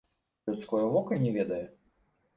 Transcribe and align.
Людское 0.47 0.81
вока 0.95 1.19
не 1.27 1.35
ведае? 1.39 1.63